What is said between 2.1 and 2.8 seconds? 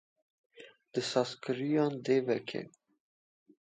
veke.